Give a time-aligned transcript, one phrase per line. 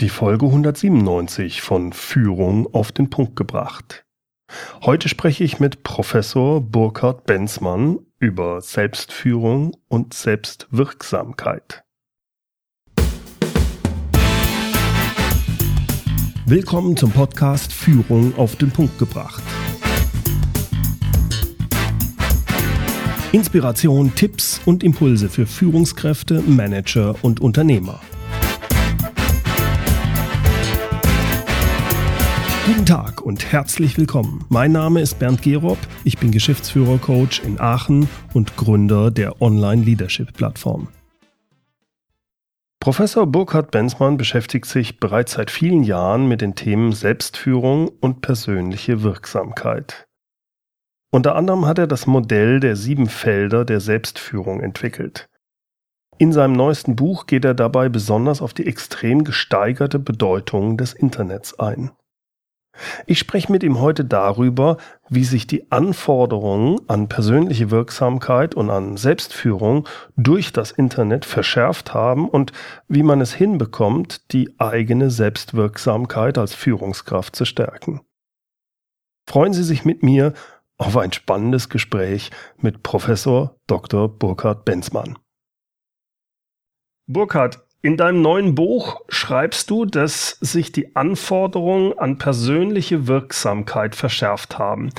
[0.00, 4.04] Die Folge 197 von Führung auf den Punkt gebracht.
[4.82, 11.82] Heute spreche ich mit Professor Burkhard Benzmann über Selbstführung und Selbstwirksamkeit.
[16.46, 19.42] Willkommen zum Podcast Führung auf den Punkt gebracht.
[23.32, 28.00] Inspiration, Tipps und Impulse für Führungskräfte, Manager und Unternehmer.
[32.68, 34.44] Guten Tag und herzlich willkommen.
[34.50, 40.88] Mein Name ist Bernd Gerob, ich bin Geschäftsführer-Coach in Aachen und Gründer der Online-Leadership-Plattform.
[42.78, 49.02] Professor Burkhard Benzmann beschäftigt sich bereits seit vielen Jahren mit den Themen Selbstführung und persönliche
[49.02, 50.06] Wirksamkeit.
[51.10, 55.30] Unter anderem hat er das Modell der sieben Felder der Selbstführung entwickelt.
[56.18, 61.58] In seinem neuesten Buch geht er dabei besonders auf die extrem gesteigerte Bedeutung des Internets
[61.58, 61.92] ein.
[63.06, 64.76] Ich spreche mit ihm heute darüber,
[65.08, 72.28] wie sich die Anforderungen an persönliche Wirksamkeit und an Selbstführung durch das Internet verschärft haben
[72.28, 72.52] und
[72.88, 78.00] wie man es hinbekommt, die eigene Selbstwirksamkeit als Führungskraft zu stärken.
[79.28, 80.32] Freuen Sie sich mit mir
[80.78, 84.08] auf ein spannendes Gespräch mit Professor Dr.
[84.08, 85.18] Burkhard Benzmann.
[87.06, 94.58] Burkhard, in deinem neuen Buch schreibst du, dass sich die Anforderungen an persönliche Wirksamkeit verschärft
[94.58, 94.90] haben.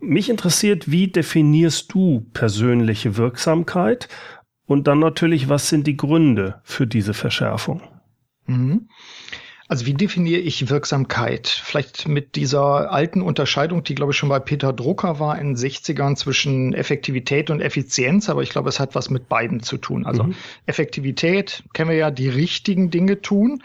[0.00, 4.08] Mich interessiert, wie definierst du persönliche Wirksamkeit?
[4.64, 7.82] Und dann natürlich, was sind die Gründe für diese Verschärfung?
[8.46, 8.88] Mhm.
[9.68, 11.46] Also wie definiere ich Wirksamkeit?
[11.46, 15.56] Vielleicht mit dieser alten Unterscheidung, die glaube ich schon bei Peter Drucker war in den
[15.56, 20.06] 60ern zwischen Effektivität und Effizienz, aber ich glaube, es hat was mit beiden zu tun.
[20.06, 20.34] Also mhm.
[20.64, 23.62] Effektivität kennen wir ja, die richtigen Dinge tun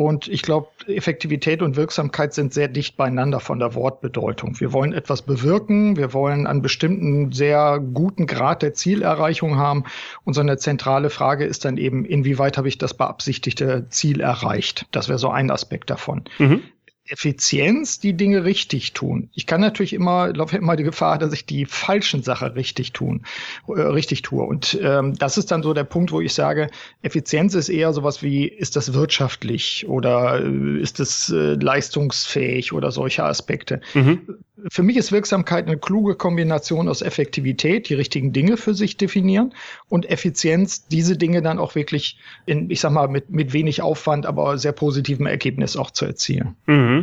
[0.00, 4.58] und ich glaube, Effektivität und Wirksamkeit sind sehr dicht beieinander von der Wortbedeutung.
[4.58, 9.84] Wir wollen etwas bewirken, wir wollen einen bestimmten sehr guten Grad der Zielerreichung haben.
[10.24, 14.86] Und so eine zentrale Frage ist dann eben, inwieweit habe ich das beabsichtigte Ziel erreicht?
[14.90, 16.24] Das wäre so ein Aspekt davon.
[16.38, 16.62] Mhm.
[17.10, 19.30] Effizienz die Dinge richtig tun.
[19.34, 23.22] Ich kann natürlich immer, laufe immer die Gefahr, dass ich die falschen Sachen richtig tun,
[23.68, 24.44] äh, richtig tue.
[24.44, 26.68] Und ähm, das ist dann so der Punkt, wo ich sage,
[27.02, 32.92] Effizienz ist eher sowas wie, ist das wirtschaftlich oder äh, ist es äh, leistungsfähig oder
[32.92, 33.80] solche Aspekte.
[33.94, 34.38] Mhm
[34.68, 39.54] für mich ist Wirksamkeit eine kluge Kombination aus Effektivität, die richtigen Dinge für sich definieren
[39.88, 44.26] und Effizienz, diese Dinge dann auch wirklich in, ich sag mal, mit, mit wenig Aufwand,
[44.26, 46.56] aber sehr positivem Ergebnis auch zu erzielen.
[46.66, 46.99] Mhm.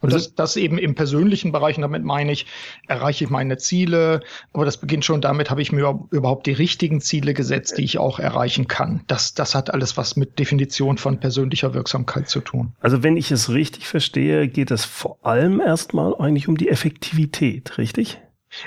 [0.00, 2.46] Und das, das eben im persönlichen Bereich, und damit meine ich,
[2.86, 4.20] erreiche ich meine Ziele,
[4.52, 7.98] aber das beginnt schon damit, habe ich mir überhaupt die richtigen Ziele gesetzt, die ich
[7.98, 9.02] auch erreichen kann.
[9.06, 12.72] Das, das hat alles was mit Definition von persönlicher Wirksamkeit zu tun.
[12.80, 17.78] Also wenn ich es richtig verstehe, geht es vor allem erstmal eigentlich um die Effektivität,
[17.78, 18.18] richtig?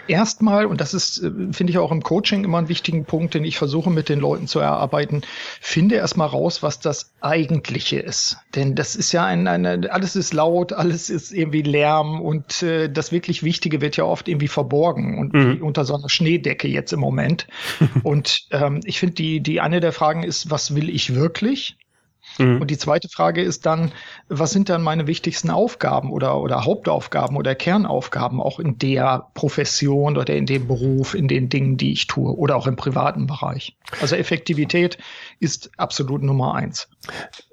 [0.08, 3.44] Erstmal, und das ist, äh, finde ich auch im Coaching immer einen wichtigen Punkt, den
[3.44, 5.22] ich versuche mit den Leuten zu erarbeiten,
[5.62, 8.38] finde erstmal raus, was das Eigentliche ist.
[8.56, 12.90] Denn das ist ja ein, eine, alles ist laut, alles ist irgendwie Lärm und äh,
[12.90, 15.62] das wirklich Wichtige wird ja oft irgendwie verborgen und mhm.
[15.62, 17.48] unter so einer Schneedecke jetzt im Moment.
[18.04, 21.78] und ähm, ich finde, die, die eine der Fragen ist, was will ich wirklich?
[22.38, 22.62] Mhm.
[22.62, 23.92] Und die zweite Frage ist dann,
[24.28, 30.18] was sind dann meine wichtigsten Aufgaben oder, oder Hauptaufgaben oder Kernaufgaben auch in der Profession
[30.18, 33.76] oder in dem Beruf, in den Dingen, die ich tue oder auch im privaten Bereich?
[34.02, 34.98] Also Effektivität
[35.40, 36.88] ist absolut Nummer eins.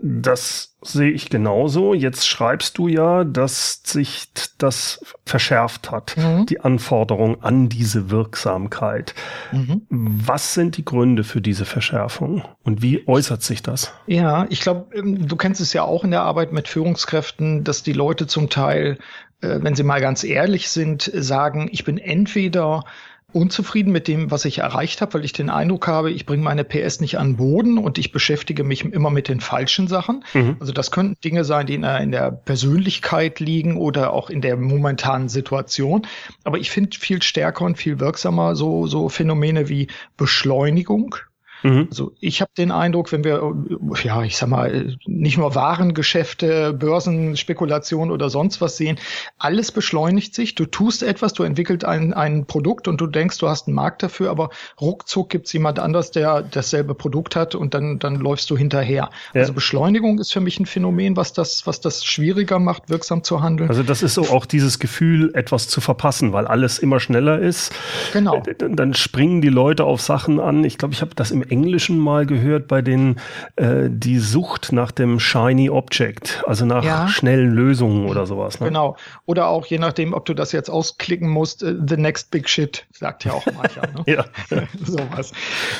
[0.00, 1.94] Das sehe ich genauso.
[1.94, 6.46] Jetzt schreibst du ja, dass sich das verschärft hat, mhm.
[6.46, 9.14] die Anforderung an diese Wirksamkeit.
[9.52, 9.82] Mhm.
[9.88, 13.92] Was sind die Gründe für diese Verschärfung und wie äußert sich das?
[14.06, 17.82] Ja, ich glaube, ähm, du kennst es ja auch in der Arbeit mit Führungskräften, dass
[17.82, 18.98] die Leute zum Teil,
[19.40, 22.84] äh, wenn sie mal ganz ehrlich sind, sagen, ich bin entweder
[23.32, 26.64] unzufrieden mit dem, was ich erreicht habe, weil ich den Eindruck habe, ich bringe meine
[26.64, 30.24] PS nicht an Boden und ich beschäftige mich immer mit den falschen Sachen.
[30.32, 30.56] Mhm.
[30.60, 34.40] Also das könnten Dinge sein, die in der, in der Persönlichkeit liegen oder auch in
[34.40, 36.06] der momentanen Situation.
[36.44, 41.16] Aber ich finde viel stärker und viel wirksamer so, so Phänomene wie Beschleunigung,
[41.62, 41.88] Mhm.
[41.90, 43.54] Also ich habe den Eindruck, wenn wir,
[44.02, 48.98] ja, ich sag mal, nicht nur Warengeschäfte, Börsenspekulation oder sonst was sehen,
[49.38, 50.54] alles beschleunigt sich.
[50.54, 54.02] Du tust etwas, du entwickelst ein, ein Produkt und du denkst, du hast einen Markt
[54.02, 54.50] dafür, aber
[54.80, 59.10] ruckzuck gibt's jemand anders, der dasselbe Produkt hat und dann, dann läufst du hinterher.
[59.34, 59.40] Ja.
[59.40, 63.42] Also Beschleunigung ist für mich ein Phänomen, was das, was das schwieriger macht, wirksam zu
[63.42, 63.68] handeln.
[63.68, 67.72] Also das ist so auch dieses Gefühl, etwas zu verpassen, weil alles immer schneller ist.
[68.12, 68.42] Genau.
[68.58, 70.64] Dann springen die Leute auf Sachen an.
[70.64, 73.16] Ich glaube, ich habe das im Englischen mal gehört bei den
[73.56, 77.08] äh, die Sucht nach dem shiny Object, also nach ja.
[77.08, 78.60] schnellen Lösungen oder sowas.
[78.60, 78.68] Ne?
[78.68, 78.96] Genau.
[79.24, 82.86] Oder auch je nachdem, ob du das jetzt ausklicken musst, uh, the next big shit,
[82.92, 83.82] sagt ja auch mancher.
[83.82, 84.04] Ne?
[84.06, 84.24] ja.
[84.84, 85.32] Sowas.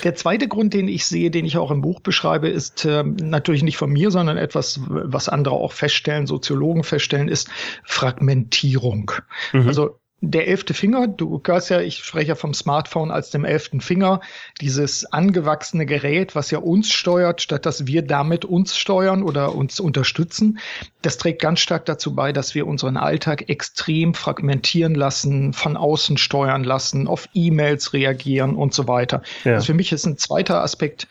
[0.04, 3.62] Der zweite Grund, den ich sehe, den ich auch im Buch beschreibe, ist äh, natürlich
[3.62, 7.48] nicht von mir, sondern etwas, was andere auch feststellen, Soziologen feststellen, ist
[7.84, 9.12] Fragmentierung.
[9.52, 9.68] Mhm.
[9.68, 13.82] Also der elfte Finger, du hörst ja, ich spreche ja vom Smartphone als dem elften
[13.82, 14.20] Finger,
[14.62, 19.78] dieses angewachsene Gerät, was ja uns steuert, statt dass wir damit uns steuern oder uns
[19.78, 20.58] unterstützen,
[21.02, 26.16] das trägt ganz stark dazu bei, dass wir unseren Alltag extrem fragmentieren lassen, von außen
[26.16, 29.22] steuern lassen, auf E-Mails reagieren und so weiter.
[29.44, 29.54] Ja.
[29.54, 31.08] Das für mich ist ein zweiter Aspekt,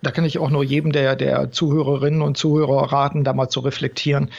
[0.00, 3.60] da kann ich auch nur jedem der, der Zuhörerinnen und Zuhörer raten, da mal zu
[3.60, 4.30] reflektieren.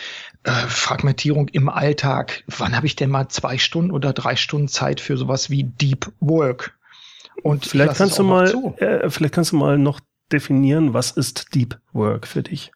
[0.50, 2.44] Äh, Fragmentierung im Alltag.
[2.48, 6.12] Wann habe ich denn mal zwei Stunden oder drei Stunden Zeit für sowas wie Deep
[6.20, 6.78] Work?
[7.44, 10.00] Und vielleicht kannst du mal, äh, vielleicht kannst du mal noch
[10.32, 12.72] definieren, was ist Deep Work für dich?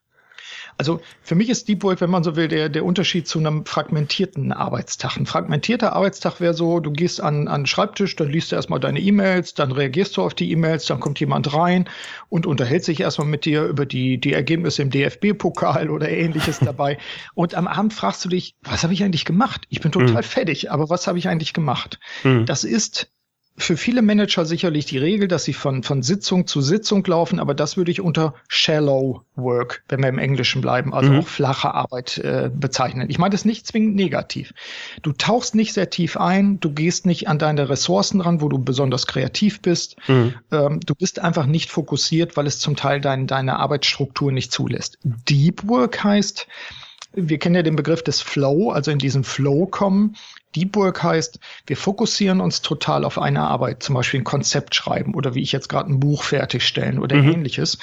[0.77, 3.65] Also für mich ist Deep Work, wenn man so will, der, der Unterschied zu einem
[3.65, 5.17] fragmentierten Arbeitstag.
[5.17, 8.79] Ein fragmentierter Arbeitstag wäre so, du gehst an, an den Schreibtisch, dann liest du erstmal
[8.79, 11.89] deine E-Mails, dann reagierst du auf die E-Mails, dann kommt jemand rein
[12.29, 16.97] und unterhält sich erstmal mit dir über die, die Ergebnisse im DFB-Pokal oder ähnliches dabei.
[17.33, 19.65] Und am Abend fragst du dich, was habe ich eigentlich gemacht?
[19.69, 20.23] Ich bin total mhm.
[20.23, 21.99] fertig, aber was habe ich eigentlich gemacht?
[22.23, 22.45] Mhm.
[22.45, 23.09] Das ist
[23.55, 27.53] für viele Manager sicherlich die Regel, dass sie von, von Sitzung zu Sitzung laufen, aber
[27.53, 31.19] das würde ich unter Shallow Work, wenn wir im Englischen bleiben, also mhm.
[31.19, 33.09] auch flache Arbeit äh, bezeichnen.
[33.09, 34.53] Ich meine das nicht zwingend negativ.
[35.03, 38.57] Du tauchst nicht sehr tief ein, du gehst nicht an deine Ressourcen ran, wo du
[38.57, 39.97] besonders kreativ bist.
[40.07, 40.33] Mhm.
[40.51, 44.97] Ähm, du bist einfach nicht fokussiert, weil es zum Teil dein, deine Arbeitsstruktur nicht zulässt.
[45.03, 46.47] Deep Work heißt,
[47.13, 50.15] wir kennen ja den Begriff des Flow, also in diesen Flow kommen.
[50.55, 55.15] Deep Work heißt, wir fokussieren uns total auf eine Arbeit, zum Beispiel ein Konzept schreiben
[55.15, 57.31] oder wie ich jetzt gerade ein Buch fertigstellen oder mhm.
[57.31, 57.77] ähnliches.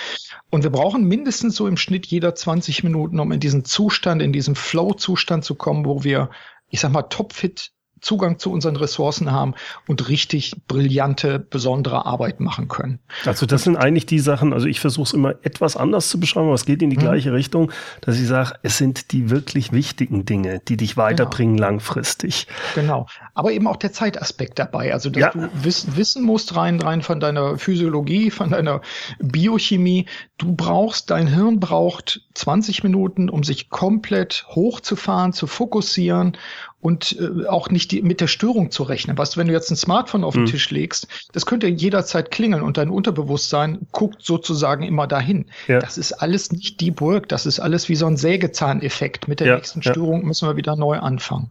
[0.51, 4.33] Und wir brauchen mindestens so im Schnitt jeder 20 Minuten, um in diesen Zustand, in
[4.33, 6.31] diesen Flow-Zustand zu kommen, wo wir,
[6.69, 9.55] ich sag mal, topfit Zugang zu unseren Ressourcen haben
[9.87, 12.99] und richtig brillante, besondere Arbeit machen können.
[13.25, 16.47] Also das sind eigentlich die Sachen, also ich versuche es immer etwas anders zu beschreiben,
[16.47, 17.01] aber es geht in die mhm.
[17.01, 21.69] gleiche Richtung, dass ich sage, es sind die wirklich wichtigen Dinge, die dich weiterbringen genau.
[21.69, 22.47] langfristig.
[22.75, 25.31] Genau, aber eben auch der Zeitaspekt dabei, also dass ja.
[25.31, 28.81] du wissen, wissen musst rein, rein von deiner Physiologie, von deiner
[29.19, 30.07] Biochemie,
[30.39, 36.37] du brauchst, dein Hirn braucht 20 Minuten, um sich komplett hochzufahren, zu fokussieren
[36.81, 39.19] und äh, auch nicht die, mit der Störung zu rechnen.
[39.19, 40.49] Weißt du, wenn du jetzt ein Smartphone auf den mhm.
[40.49, 45.47] Tisch legst, das könnte jederzeit klingeln und dein Unterbewusstsein guckt sozusagen immer dahin.
[45.69, 45.79] Ja.
[45.79, 49.29] Das ist alles nicht Deep Work, das ist alles wie so ein Sägezahneffekt.
[49.29, 49.57] Mit der ja.
[49.57, 50.27] nächsten Störung ja.
[50.27, 51.51] müssen wir wieder neu anfangen.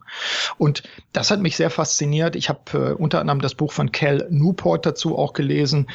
[0.58, 0.82] Und
[1.12, 2.34] das hat mich sehr fasziniert.
[2.34, 5.88] Ich habe äh, unter anderem das Buch von Cal Newport dazu auch gelesen.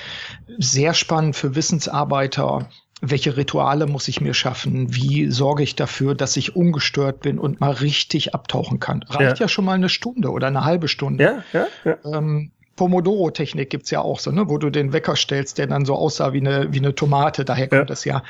[0.57, 2.69] Sehr spannend für Wissensarbeiter
[3.01, 4.95] welche Rituale muss ich mir schaffen?
[4.95, 9.03] Wie sorge ich dafür, dass ich ungestört bin und mal richtig abtauchen kann?
[9.03, 11.23] Reicht ja, ja schon mal eine Stunde oder eine halbe Stunde.
[11.23, 12.17] Ja, ja, ja.
[12.17, 15.95] Ähm, Pomodoro-Technik gibt's ja auch so, ne, wo du den Wecker stellst, der dann so
[15.95, 18.23] aussah wie eine, wie eine Tomate, daher kommt es ja.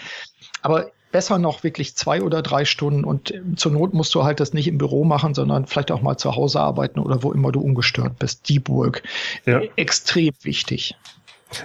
[0.61, 4.53] Aber besser noch wirklich zwei oder drei Stunden und zur Not musst du halt das
[4.53, 7.61] nicht im Büro machen, sondern vielleicht auch mal zu Hause arbeiten oder wo immer du
[7.61, 8.49] ungestört bist.
[8.49, 9.03] Deep Work.
[9.45, 9.61] Ja.
[9.77, 10.95] Extrem wichtig.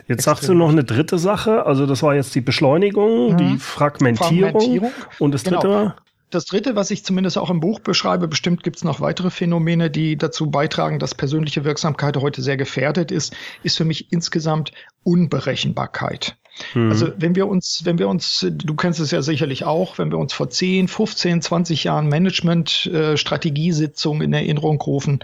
[0.06, 3.36] Jetzt sagst du noch eine dritte Sache, also das war jetzt die Beschleunigung, mhm.
[3.36, 5.92] die Fragmentierung, Fragmentierung, und das dritte genau.
[6.30, 9.90] Das dritte, was ich zumindest auch im Buch beschreibe, bestimmt gibt es noch weitere Phänomene,
[9.90, 14.70] die dazu beitragen, dass persönliche Wirksamkeit heute sehr gefährdet ist, ist für mich insgesamt
[15.02, 16.36] Unberechenbarkeit.
[16.74, 16.90] Mhm.
[16.90, 20.18] Also wenn wir uns, wenn wir uns, du kennst es ja sicherlich auch, wenn wir
[20.18, 25.20] uns vor 10, 15, 20 Jahren Management-Strategiesitzungen äh, in Erinnerung rufen,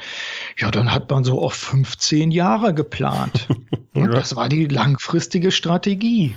[0.58, 3.48] ja, dann hat man so auf 15 Jahre geplant.
[3.94, 4.06] ja.
[4.06, 6.36] Das war die langfristige Strategie.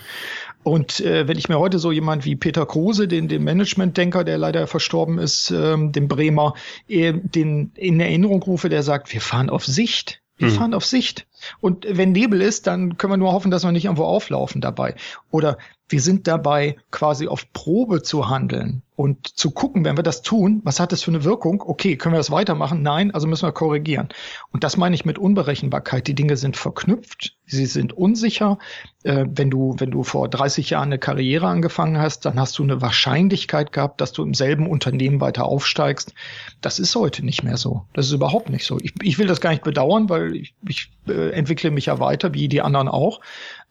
[0.64, 4.38] Und äh, wenn ich mir heute so jemand wie Peter Kruse, den, den Management-Denker, der
[4.38, 6.54] leider verstorben ist, ähm, den Bremer,
[6.88, 10.22] äh, den in Erinnerung rufe, der sagt, wir fahren auf Sicht.
[10.38, 10.56] Wir hm.
[10.56, 11.28] fahren auf Sicht.
[11.62, 14.96] Und wenn Nebel ist, dann können wir nur hoffen, dass wir nicht irgendwo auflaufen dabei.
[15.32, 15.58] Oder
[15.90, 20.62] wir sind dabei, quasi auf Probe zu handeln und zu gucken, wenn wir das tun,
[20.64, 21.64] was hat das für eine Wirkung?
[21.66, 22.84] Okay, können wir das weitermachen?
[22.84, 24.10] Nein, also müssen wir korrigieren.
[24.52, 26.06] Und das meine ich mit Unberechenbarkeit.
[26.08, 28.60] Die Dinge sind verknüpft, sie sind unsicher.
[29.04, 32.64] Äh, wenn du, wenn du vor 30 Jahren eine Karriere angefangen hast, dann hast du
[32.64, 36.14] eine Wahrscheinlichkeit gehabt, dass du im selben Unternehmen weiter aufsteigst.
[36.62, 37.86] Das ist heute nicht mehr so.
[37.94, 38.78] Das ist überhaupt nicht so.
[38.80, 42.34] Ich, ich will das gar nicht bedauern, weil ich, ich äh, entwickle mich ja weiter,
[42.34, 43.20] wie die anderen auch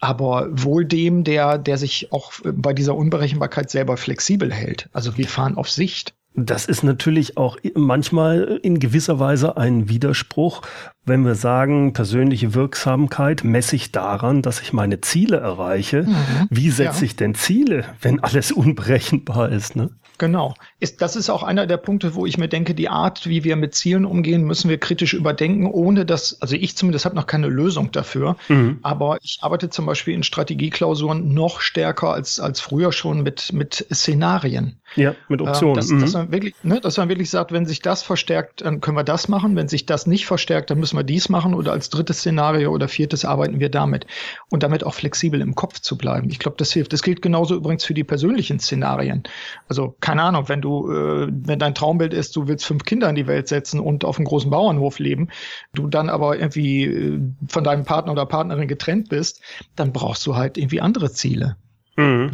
[0.01, 4.89] aber wohl dem, der, der sich auch bei dieser Unberechenbarkeit selber flexibel hält.
[4.93, 6.15] Also wir fahren auf Sicht.
[6.35, 10.63] Das ist natürlich auch manchmal in gewisser Weise ein Widerspruch,
[11.09, 16.03] wenn wir sagen, persönliche Wirksamkeit messe ich daran, dass ich meine Ziele erreiche.
[16.03, 16.47] Mhm.
[16.51, 17.05] Wie setze ja.
[17.07, 19.77] ich denn Ziele, wenn alles unberechenbar ist?
[19.77, 19.91] Ne?
[20.19, 20.55] Genau.
[20.81, 23.55] Ist, das ist auch einer der Punkte, wo ich mir denke, die Art, wie wir
[23.57, 27.47] mit Zielen umgehen, müssen wir kritisch überdenken, ohne dass, also ich zumindest habe noch keine
[27.47, 28.81] Lösung dafür, mhm.
[28.83, 33.87] aber ich arbeite zum Beispiel in Strategieklausuren noch stärker als, als früher schon mit, mit
[33.93, 34.81] Szenarien.
[34.97, 35.75] Ja, mit Optionen.
[35.75, 36.01] Äh, dass, mhm.
[36.01, 39.05] dass, man wirklich, ne, dass man wirklich sagt, wenn sich das verstärkt, dann können wir
[39.05, 39.55] das machen.
[39.55, 42.89] Wenn sich das nicht verstärkt, dann müssen wir dies machen oder als drittes Szenario oder
[42.89, 44.07] viertes arbeiten wir damit.
[44.51, 46.31] Und damit auch flexibel im Kopf zu bleiben.
[46.31, 46.93] Ich glaube, das hilft.
[46.93, 49.23] Das gilt genauso übrigens für die persönlichen Szenarien.
[49.69, 53.15] Also keine Ahnung, wenn du, äh, wenn dein Traumbild ist, du willst fünf Kinder in
[53.15, 55.29] die Welt setzen und auf einem großen Bauernhof leben,
[55.75, 59.41] du dann aber irgendwie äh, von deinem Partner oder Partnerin getrennt bist,
[59.77, 61.57] dann brauchst du halt irgendwie andere Ziele.
[61.99, 62.31] Mhm.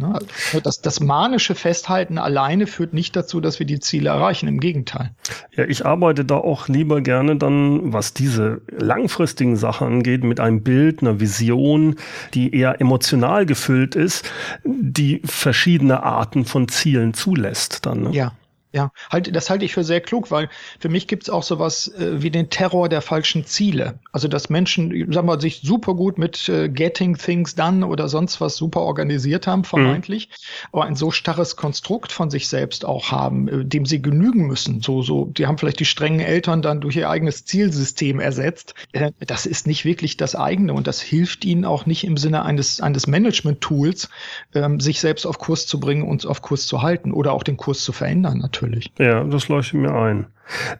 [0.63, 4.47] Das, das manische Festhalten alleine führt nicht dazu, dass wir die Ziele erreichen.
[4.47, 5.11] Im Gegenteil.
[5.55, 10.61] Ja, ich arbeite da auch lieber gerne dann, was diese langfristigen Sachen angeht, mit einem
[10.61, 11.95] Bild, einer Vision,
[12.35, 14.29] die eher emotional gefüllt ist,
[14.63, 18.03] die verschiedene Arten von Zielen zulässt dann.
[18.03, 18.11] Ne?
[18.11, 18.33] Ja.
[18.75, 20.49] Ja, halt, das halte ich für sehr klug, weil
[20.81, 23.99] für mich gibt es auch sowas äh, wie den Terror der falschen Ziele.
[24.11, 28.41] Also dass Menschen, sagen wir, sich super gut mit äh, Getting Things Done oder sonst
[28.41, 30.67] was super organisiert haben, vermeintlich, mhm.
[30.73, 34.81] aber ein so starres Konstrukt von sich selbst auch haben, äh, dem sie genügen müssen.
[34.81, 38.75] So, so, die haben vielleicht die strengen Eltern dann durch ihr eigenes Zielsystem ersetzt.
[38.91, 42.43] Äh, das ist nicht wirklich das eigene und das hilft ihnen auch nicht im Sinne
[42.43, 44.09] eines, eines Management-Tools,
[44.53, 47.55] ähm, sich selbst auf Kurs zu bringen und auf Kurs zu halten oder auch den
[47.55, 48.91] Kurs zu verändern, natürlich natürlich.
[48.99, 50.27] Ja, das leuchtet mir ein.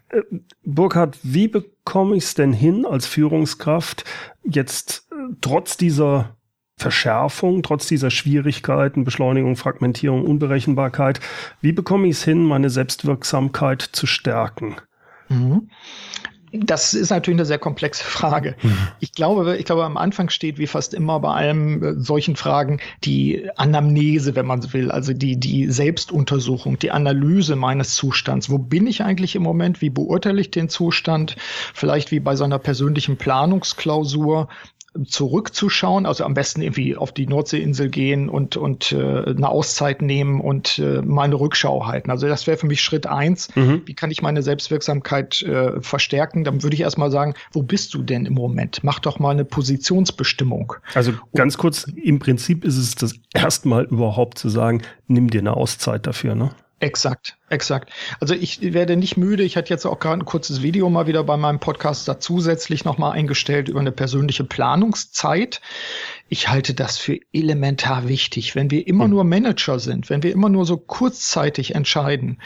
[0.08, 0.22] Äh,
[0.64, 4.04] Burkhard, wie bekomme ich es denn hin als Führungskraft
[4.44, 6.36] jetzt äh, trotz dieser
[6.78, 11.20] Verschärfung, trotz dieser Schwierigkeiten, Beschleunigung, Fragmentierung, Unberechenbarkeit,
[11.60, 14.76] wie bekomme ich es hin, meine Selbstwirksamkeit zu stärken?
[15.28, 15.70] Mhm.
[16.64, 18.56] Das ist natürlich eine sehr komplexe Frage.
[18.62, 18.78] Mhm.
[19.00, 22.80] Ich glaube, ich glaube, am Anfang steht wie fast immer bei allem äh, solchen Fragen
[23.04, 28.50] die Anamnese, wenn man so will, also die, die Selbstuntersuchung, die Analyse meines Zustands.
[28.50, 29.80] Wo bin ich eigentlich im Moment?
[29.80, 31.36] Wie beurteile ich den Zustand?
[31.74, 34.48] Vielleicht wie bei so einer persönlichen Planungsklausur
[35.04, 40.40] zurückzuschauen, also am besten irgendwie auf die Nordseeinsel gehen und, und äh, eine Auszeit nehmen
[40.40, 42.10] und äh, mal eine Rückschau halten.
[42.10, 43.54] Also das wäre für mich Schritt eins.
[43.54, 43.82] Mhm.
[43.84, 46.44] Wie kann ich meine Selbstwirksamkeit äh, verstärken?
[46.44, 48.80] Dann würde ich erstmal sagen, wo bist du denn im Moment?
[48.82, 50.74] Mach doch mal eine Positionsbestimmung.
[50.94, 55.56] Also ganz kurz, im Prinzip ist es das erstmal überhaupt zu sagen, nimm dir eine
[55.56, 56.50] Auszeit dafür, ne?
[56.78, 57.90] Exakt, exakt.
[58.20, 59.42] Also ich werde nicht müde.
[59.44, 62.84] Ich hatte jetzt auch gerade ein kurzes Video mal wieder bei meinem Podcast da zusätzlich
[62.84, 65.62] nochmal eingestellt über eine persönliche Planungszeit.
[66.28, 68.54] Ich halte das für elementar wichtig.
[68.54, 69.10] Wenn wir immer hm.
[69.10, 72.42] nur Manager sind, wenn wir immer nur so kurzzeitig entscheiden,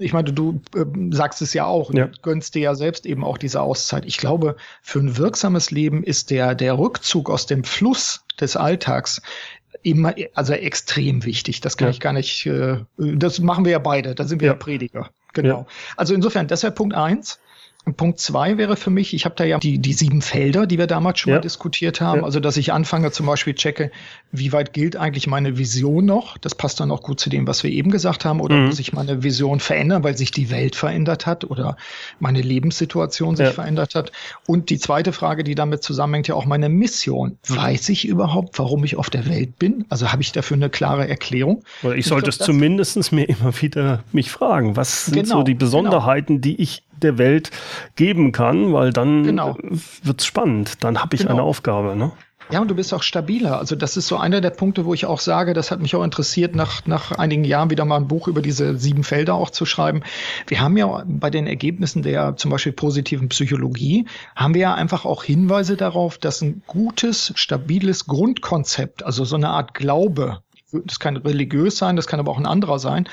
[0.00, 2.10] ich meine, du äh, sagst es ja auch, ja.
[2.22, 4.04] gönnst dir ja selbst eben auch diese Auszeit.
[4.06, 9.20] Ich glaube, für ein wirksames Leben ist der, der Rückzug aus dem Fluss des Alltags
[9.82, 11.60] immer, also extrem wichtig.
[11.60, 11.90] Das kann ja.
[11.92, 15.10] ich gar nicht, äh, das machen wir ja beide, da sind wir ja, ja Prediger.
[15.32, 15.66] Genau.
[15.96, 17.38] Also insofern, das wäre Punkt eins.
[17.94, 20.86] Punkt zwei wäre für mich, ich habe da ja die, die sieben Felder, die wir
[20.86, 21.36] damals schon ja.
[21.36, 22.20] mal diskutiert haben.
[22.20, 22.24] Ja.
[22.24, 23.90] Also, dass ich anfange zum Beispiel checke,
[24.32, 26.38] wie weit gilt eigentlich meine Vision noch?
[26.38, 28.40] Das passt dann auch gut zu dem, was wir eben gesagt haben.
[28.40, 28.66] Oder mhm.
[28.66, 31.76] muss ich meine Vision verändern, weil sich die Welt verändert hat oder
[32.18, 33.52] meine Lebenssituation sich ja.
[33.52, 34.12] verändert hat?
[34.46, 37.38] Und die zweite Frage, die damit zusammenhängt, ja auch meine Mission.
[37.46, 39.84] Weiß ich überhaupt, warum ich auf der Welt bin?
[39.88, 41.64] Also habe ich dafür eine klare Erklärung?
[41.82, 45.54] Oder ich sollte es zumindest mir immer wieder mich fragen, was sind genau, so die
[45.54, 46.56] Besonderheiten, genau.
[46.56, 47.50] die ich der Welt
[47.96, 49.56] geben kann, weil dann genau.
[49.70, 50.84] es spannend.
[50.84, 51.32] Dann habe ich genau.
[51.32, 51.96] eine Aufgabe.
[51.96, 52.12] Ne?
[52.50, 53.58] Ja, und du bist auch stabiler.
[53.58, 56.02] Also das ist so einer der Punkte, wo ich auch sage, das hat mich auch
[56.02, 59.66] interessiert, nach, nach einigen Jahren wieder mal ein Buch über diese sieben Felder auch zu
[59.66, 60.02] schreiben.
[60.48, 65.04] Wir haben ja bei den Ergebnissen der zum Beispiel positiven Psychologie, haben wir ja einfach
[65.04, 70.42] auch Hinweise darauf, dass ein gutes, stabiles Grundkonzept, also so eine Art Glaube,
[70.84, 73.08] das kann religiös sein, das kann aber auch ein anderer sein,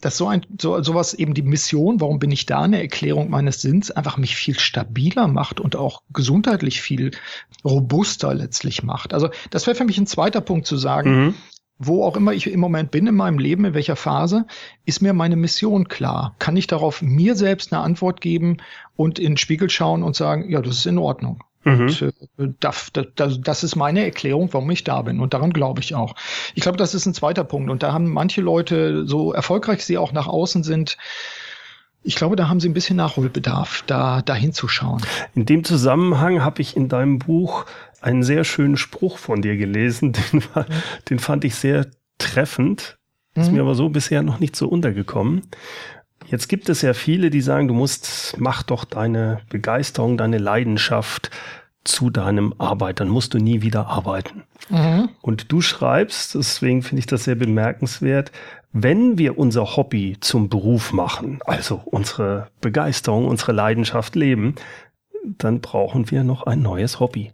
[0.00, 3.60] dass so ein, so, sowas eben die Mission, warum bin ich da, eine Erklärung meines
[3.60, 7.10] Sinns, einfach mich viel stabiler macht und auch gesundheitlich viel
[7.64, 9.14] robuster letztlich macht.
[9.14, 11.34] Also das wäre für mich ein zweiter Punkt zu sagen, mhm.
[11.78, 14.46] wo auch immer ich im Moment bin in meinem Leben, in welcher Phase,
[14.84, 16.34] ist mir meine Mission klar?
[16.38, 18.58] Kann ich darauf mir selbst eine Antwort geben
[18.96, 21.42] und in den Spiegel schauen und sagen, ja, das ist in Ordnung.
[21.64, 21.80] Mhm.
[21.80, 22.12] Und äh,
[22.60, 25.20] das, das, das ist meine Erklärung, warum ich da bin.
[25.20, 26.14] Und daran glaube ich auch.
[26.54, 27.70] Ich glaube, das ist ein zweiter Punkt.
[27.70, 30.96] Und da haben manche Leute, so erfolgreich sie auch nach außen sind,
[32.02, 35.02] ich glaube, da haben sie ein bisschen Nachholbedarf, da, da hinzuschauen.
[35.34, 37.66] In dem Zusammenhang habe ich in deinem Buch
[38.00, 40.12] einen sehr schönen Spruch von dir gelesen.
[40.32, 40.82] Den, war, mhm.
[41.08, 41.88] den fand ich sehr
[42.18, 42.98] treffend.
[43.34, 43.56] Ist mhm.
[43.56, 45.42] mir aber so bisher noch nicht so untergekommen.
[46.30, 51.30] Jetzt gibt es ja viele, die sagen, du musst, mach doch deine Begeisterung, deine Leidenschaft
[51.82, 54.44] zu deinem Arbeit, dann musst du nie wieder arbeiten.
[54.68, 55.08] Mhm.
[55.22, 58.30] Und du schreibst, deswegen finde ich das sehr bemerkenswert,
[58.72, 64.54] wenn wir unser Hobby zum Beruf machen, also unsere Begeisterung, unsere Leidenschaft leben,
[65.24, 67.32] dann brauchen wir noch ein neues Hobby.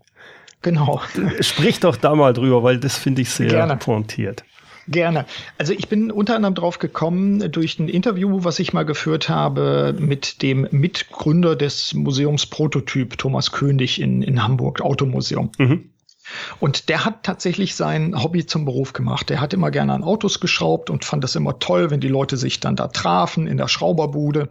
[0.63, 1.03] Genau.
[1.41, 3.77] Sprich doch da mal drüber, weil das finde ich sehr Gerne.
[3.77, 4.45] pointiert.
[4.89, 5.27] Gerne.
[5.59, 9.95] Also ich bin unter anderem drauf gekommen durch ein Interview, was ich mal geführt habe
[9.99, 15.51] mit dem Mitgründer des Museums Prototyp, Thomas König in, in Hamburg, Automuseum.
[15.59, 15.91] Mhm.
[16.59, 19.31] Und der hat tatsächlich sein Hobby zum Beruf gemacht.
[19.31, 22.37] Der hat immer gerne an Autos geschraubt und fand das immer toll, wenn die Leute
[22.37, 24.49] sich dann da trafen in der Schrauberbude.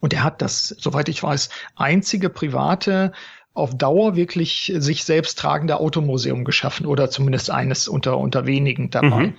[0.00, 3.12] Und er hat das, soweit ich weiß, einzige private
[3.54, 9.26] auf Dauer wirklich sich selbst tragende Automuseum geschaffen oder zumindest eines unter, unter wenigen dabei.
[9.26, 9.34] Mhm.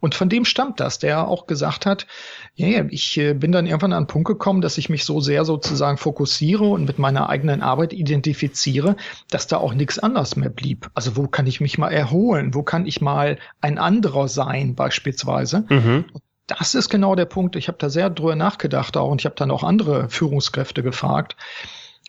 [0.00, 2.06] Und von dem stammt das, der auch gesagt hat,
[2.54, 5.20] ja, yeah, ich äh, bin dann irgendwann an einen Punkt gekommen, dass ich mich so
[5.20, 8.96] sehr sozusagen fokussiere und mit meiner eigenen Arbeit identifiziere,
[9.30, 10.90] dass da auch nichts anderes mehr blieb.
[10.94, 12.54] Also wo kann ich mich mal erholen?
[12.54, 15.64] Wo kann ich mal ein anderer sein beispielsweise?
[15.68, 16.04] Mhm.
[16.46, 17.56] Das ist genau der Punkt.
[17.56, 21.36] Ich habe da sehr drüber nachgedacht auch und ich habe dann auch andere Führungskräfte gefragt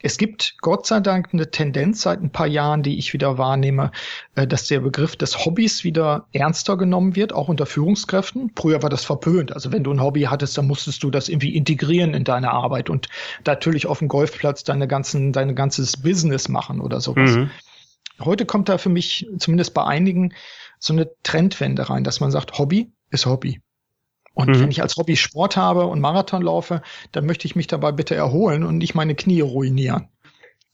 [0.01, 3.91] es gibt Gott sei Dank eine Tendenz seit ein paar Jahren, die ich wieder wahrnehme,
[4.35, 8.51] äh, dass der Begriff des Hobbys wieder ernster genommen wird, auch unter Führungskräften.
[8.55, 9.53] Früher war das verpönt.
[9.53, 12.89] Also wenn du ein Hobby hattest, dann musstest du das irgendwie integrieren in deine Arbeit
[12.89, 13.09] und
[13.45, 17.31] natürlich auf dem Golfplatz deine ganzen, dein ganzes Business machen oder sowas.
[17.31, 17.51] Mhm.
[18.21, 20.33] Heute kommt da für mich, zumindest bei einigen,
[20.79, 23.61] so eine Trendwende rein, dass man sagt, Hobby ist Hobby.
[24.39, 24.61] Und mhm.
[24.61, 26.81] wenn ich als Hobby Sport habe und Marathon laufe,
[27.11, 30.07] dann möchte ich mich dabei bitte erholen und nicht meine Knie ruinieren.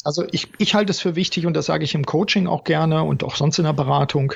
[0.04, 3.04] Also ich, ich halte es für wichtig und das sage ich im Coaching auch gerne
[3.04, 4.34] und auch sonst in der Beratung.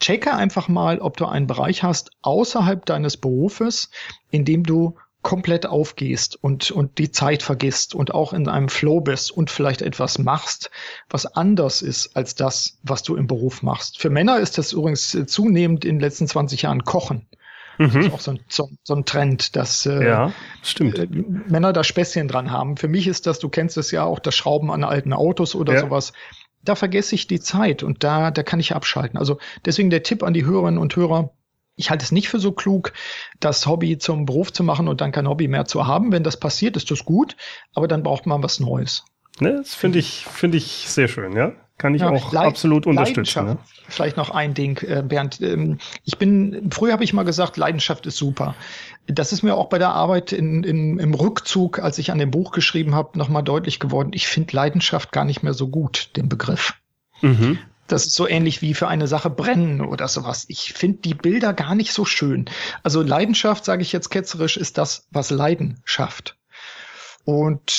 [0.00, 3.90] Checke einfach mal, ob du einen Bereich hast außerhalb deines Berufes,
[4.32, 9.00] in dem du komplett aufgehst und, und die Zeit vergisst und auch in einem Flow
[9.00, 10.72] bist und vielleicht etwas machst,
[11.08, 14.00] was anders ist als das, was du im Beruf machst.
[14.00, 17.28] Für Männer ist das übrigens zunehmend in den letzten 20 Jahren Kochen.
[17.78, 17.92] Mhm.
[17.92, 20.98] Das ist auch so ein, so, so ein Trend, dass äh, ja, stimmt.
[20.98, 22.76] Äh, Männer da Späßchen dran haben.
[22.76, 25.74] Für mich ist das, du kennst es ja auch, das Schrauben an alten Autos oder
[25.74, 25.80] ja.
[25.80, 26.12] sowas.
[26.62, 29.18] Da vergesse ich die Zeit und da, da kann ich abschalten.
[29.18, 31.30] Also deswegen der Tipp an die Hörerinnen und Hörer,
[31.76, 32.92] ich halte es nicht für so klug,
[33.38, 36.10] das Hobby zum Beruf zu machen und dann kein Hobby mehr zu haben.
[36.10, 37.36] Wenn das passiert, ist das gut,
[37.74, 39.04] aber dann braucht man was Neues.
[39.40, 41.52] Ne, das finde ich, finde ich sehr schön, ja.
[41.78, 43.44] Kann ich ja, auch absolut unterstützen.
[43.44, 43.58] Ne?
[43.88, 45.42] Vielleicht noch ein Ding, äh, Bernd.
[45.42, 48.54] Ähm, ich bin, früher habe ich mal gesagt, Leidenschaft ist super.
[49.06, 52.30] Das ist mir auch bei der Arbeit in, in, im Rückzug, als ich an dem
[52.30, 54.12] Buch geschrieben habe, nochmal deutlich geworden.
[54.14, 56.74] Ich finde Leidenschaft gar nicht mehr so gut, den Begriff.
[57.20, 57.58] Mhm.
[57.88, 60.46] Das ist so ähnlich wie für eine Sache brennen oder sowas.
[60.48, 62.46] Ich finde die Bilder gar nicht so schön.
[62.82, 66.36] Also Leidenschaft, sage ich jetzt ketzerisch, ist das, was Leiden schafft.
[67.24, 67.70] Und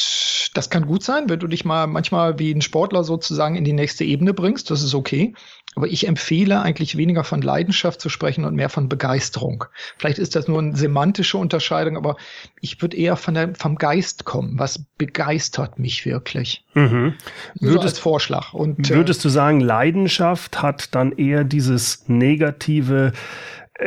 [0.57, 3.73] das kann gut sein, wenn du dich mal manchmal wie ein Sportler sozusagen in die
[3.73, 4.71] nächste Ebene bringst.
[4.71, 5.33] Das ist okay.
[5.75, 9.65] Aber ich empfehle eigentlich weniger von Leidenschaft zu sprechen und mehr von Begeisterung.
[9.97, 12.15] Vielleicht ist das nur eine semantische Unterscheidung, aber
[12.59, 14.57] ich würde eher von der, vom Geist kommen.
[14.57, 16.65] Was begeistert mich wirklich?
[16.73, 17.13] Mhm.
[17.53, 18.53] So würdest, als Vorschlag.
[18.53, 23.13] Und, äh, würdest du sagen, Leidenschaft hat dann eher dieses negative,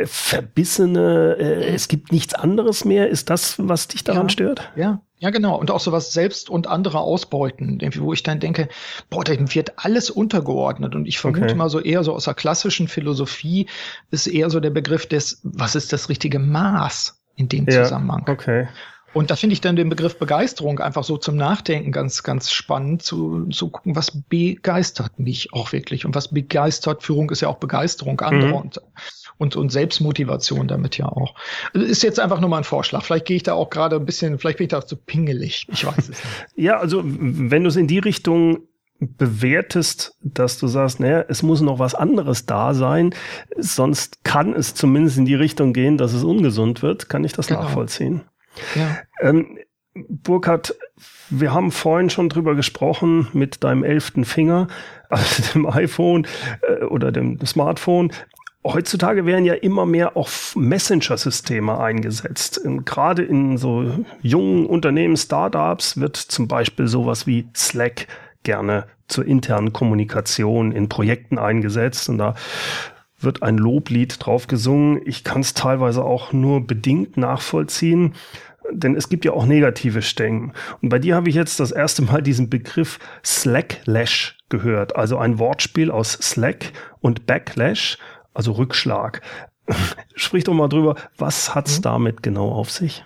[0.05, 3.09] verbissene, äh, es gibt nichts anderes mehr?
[3.09, 4.71] Ist das, was dich daran ja, stört?
[4.75, 5.59] Ja, ja, genau.
[5.59, 8.69] Und auch sowas selbst und andere ausbeuten, wo ich dann denke,
[9.09, 10.95] boah, dem wird alles untergeordnet.
[10.95, 11.55] Und ich vermute okay.
[11.55, 13.67] mal so eher so aus der klassischen Philosophie
[14.09, 18.25] ist eher so der Begriff des, was ist das richtige Maß in dem ja, Zusammenhang?
[18.27, 18.67] Okay.
[19.13, 23.03] Und da finde ich dann den Begriff Begeisterung einfach so zum Nachdenken ganz, ganz spannend,
[23.03, 26.05] zu, zu gucken, was begeistert mich auch wirklich.
[26.05, 28.55] Und was begeistert, Führung ist ja auch Begeisterung anderer mhm.
[28.55, 28.81] und
[29.37, 31.33] und, und Selbstmotivation damit ja auch.
[31.73, 33.03] Also ist jetzt einfach nur mal ein Vorschlag.
[33.03, 35.65] Vielleicht gehe ich da auch gerade ein bisschen, vielleicht bin ich da auch zu pingelig.
[35.71, 36.21] Ich weiß es nicht.
[36.55, 38.59] ja, also wenn du es in die Richtung
[38.99, 43.15] bewertest, dass du sagst, naja, es muss noch was anderes da sein,
[43.57, 47.47] sonst kann es zumindest in die Richtung gehen, dass es ungesund wird, kann ich das
[47.47, 47.63] genau.
[47.63, 48.21] nachvollziehen.
[48.75, 48.97] Ja.
[49.19, 49.59] Ähm,
[49.93, 50.75] Burkhard,
[51.29, 54.67] wir haben vorhin schon drüber gesprochen mit deinem elften Finger,
[55.09, 56.27] also dem iPhone
[56.61, 58.11] äh, oder dem Smartphone.
[58.63, 62.61] Heutzutage werden ja immer mehr auch Messenger-Systeme eingesetzt.
[62.85, 68.05] Gerade in so jungen Unternehmen, Startups wird zum Beispiel sowas wie Slack
[68.43, 72.35] gerne zur internen Kommunikation in Projekten eingesetzt und da
[73.23, 75.01] wird ein Loblied drauf gesungen.
[75.05, 78.13] Ich kann es teilweise auch nur bedingt nachvollziehen,
[78.71, 80.53] denn es gibt ja auch negative Stängen.
[80.81, 85.39] Und bei dir habe ich jetzt das erste Mal diesen Begriff Slacklash gehört, also ein
[85.39, 87.97] Wortspiel aus Slack und Backlash
[88.33, 89.21] also Rückschlag.
[90.15, 91.83] Sprich doch mal drüber, was hat's mhm.
[91.83, 93.03] damit genau auf sich?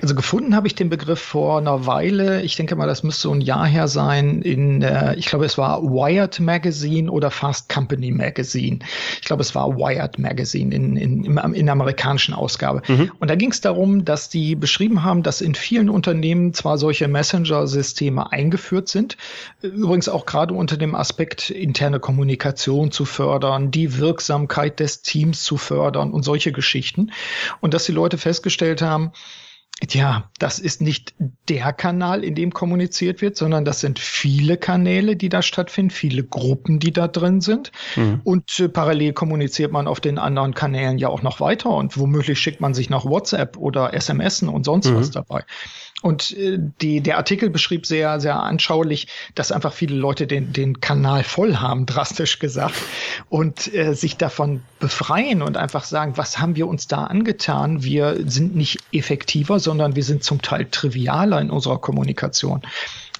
[0.00, 2.42] Also gefunden habe ich den Begriff vor einer Weile.
[2.42, 4.42] Ich denke mal, das müsste so ein Jahr her sein.
[4.42, 8.78] In, äh, ich glaube, es war Wired Magazine oder Fast Company Magazine.
[9.20, 12.82] Ich glaube, es war Wired Magazine in, in, in, der amerikanischen Ausgabe.
[12.88, 13.12] Mhm.
[13.18, 17.08] Und da ging es darum, dass die beschrieben haben, dass in vielen Unternehmen zwar solche
[17.08, 19.16] Messenger-Systeme eingeführt sind,
[19.62, 25.56] übrigens auch gerade unter dem Aspekt interne Kommunikation zu fördern, die Wirksamkeit des Teams zu
[25.56, 27.12] fördern und solche Geschichten.
[27.60, 29.12] Und dass die Leute festgestellt haben,
[29.86, 31.14] Tja, das ist nicht
[31.48, 36.24] der Kanal, in dem kommuniziert wird, sondern das sind viele Kanäle, die da stattfinden, viele
[36.24, 37.70] Gruppen, die da drin sind.
[37.94, 38.20] Mhm.
[38.24, 42.40] Und äh, parallel kommuniziert man auf den anderen Kanälen ja auch noch weiter und womöglich
[42.40, 44.96] schickt man sich noch WhatsApp oder SMS und sonst mhm.
[44.96, 45.44] was dabei.
[46.00, 50.80] Und äh, die, der Artikel beschrieb sehr, sehr anschaulich, dass einfach viele Leute den, den
[50.80, 52.76] Kanal voll haben, drastisch gesagt,
[53.28, 57.82] und äh, sich davon befreien und einfach sagen, was haben wir uns da angetan?
[57.82, 62.62] Wir sind nicht effektiver, sondern wir sind zum Teil trivialer in unserer Kommunikation.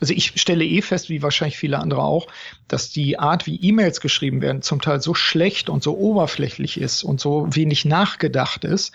[0.01, 2.29] Also ich stelle eh fest, wie wahrscheinlich viele andere auch,
[2.69, 7.03] dass die Art, wie E-Mails geschrieben werden, zum Teil so schlecht und so oberflächlich ist
[7.03, 8.93] und so wenig nachgedacht ist,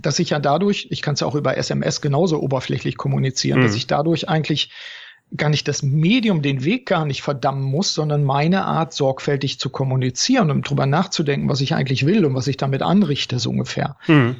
[0.00, 3.64] dass ich ja dadurch, ich kann es ja auch über SMS genauso oberflächlich kommunizieren, mhm.
[3.64, 4.70] dass ich dadurch eigentlich
[5.36, 9.70] gar nicht das Medium, den Weg gar nicht verdammen muss, sondern meine Art, sorgfältig zu
[9.70, 13.96] kommunizieren und drüber nachzudenken, was ich eigentlich will und was ich damit anrichte, so ungefähr.
[14.06, 14.36] Mhm.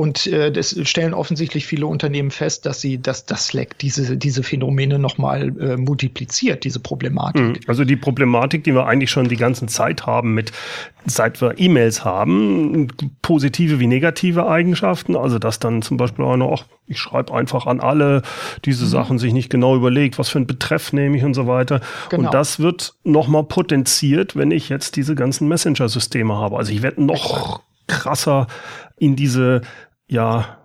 [0.00, 4.42] Und äh, das stellen offensichtlich viele Unternehmen fest, dass sie, dass das Slack diese, diese
[4.42, 7.42] Phänomene nochmal äh, multipliziert, diese Problematik.
[7.42, 10.52] Hm, also die Problematik, die wir eigentlich schon die ganze Zeit haben, mit
[11.04, 12.88] seit wir E-Mails haben,
[13.20, 15.16] positive wie negative Eigenschaften.
[15.16, 18.22] Also dass dann zum Beispiel auch noch, ich schreibe einfach an alle
[18.64, 18.88] diese mhm.
[18.88, 21.82] Sachen sich nicht genau überlegt, was für einen Betreff nehme ich und so weiter.
[22.08, 22.24] Genau.
[22.24, 26.56] Und das wird nochmal potenziert, wenn ich jetzt diese ganzen Messenger-Systeme habe.
[26.56, 28.46] Also ich werde noch krasser
[28.98, 29.60] in diese
[30.10, 30.58] ja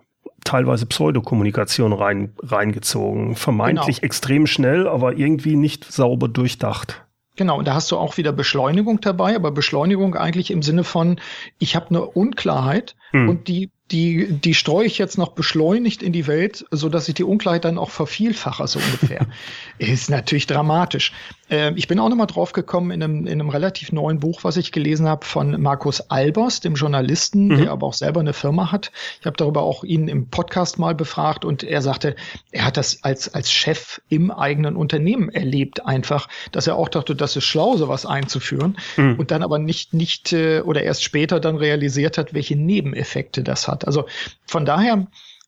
[0.43, 3.35] teilweise Pseudokommunikation rein, reingezogen.
[3.35, 4.05] Vermeintlich genau.
[4.05, 7.03] extrem schnell, aber irgendwie nicht sauber durchdacht.
[7.35, 11.19] Genau, und da hast du auch wieder Beschleunigung dabei, aber Beschleunigung eigentlich im Sinne von,
[11.59, 13.27] ich habe eine Unklarheit hm.
[13.27, 17.13] und die die, die streue ich jetzt noch beschleunigt in die Welt, so dass ich
[17.13, 19.27] die Unklarheit dann auch vervielfache, so ungefähr.
[19.77, 21.11] ist natürlich dramatisch.
[21.49, 24.57] Äh, ich bin auch nochmal drauf gekommen in einem, in einem relativ neuen Buch, was
[24.57, 27.57] ich gelesen habe von Markus Albers, dem Journalisten, mhm.
[27.57, 28.91] der aber auch selber eine Firma hat.
[29.19, 32.15] Ich habe darüber auch ihn im Podcast mal befragt und er sagte,
[32.51, 37.15] er hat das als, als Chef im eigenen Unternehmen erlebt, einfach, dass er auch dachte,
[37.15, 39.15] das ist schlau, sowas einzuführen mhm.
[39.19, 43.67] und dann aber nicht, nicht äh, oder erst später dann realisiert hat, welche Nebeneffekte das
[43.67, 43.85] hat.
[43.85, 44.05] Also
[44.45, 45.07] von daher, ähm,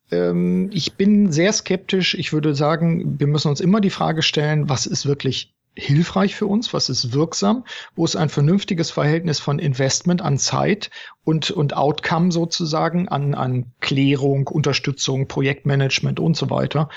[0.10, 2.14] ich bin sehr skeptisch.
[2.14, 6.48] Ich würde sagen, wir müssen uns immer die Frage stellen, was ist wirklich hilfreich für
[6.48, 7.64] uns, was ist wirksam,
[7.96, 10.90] wo ist ein vernünftiges Verhältnis von Investment an Zeit
[11.24, 16.88] und, und Outcome sozusagen an, an Klärung, Unterstützung, Projektmanagement und so weiter.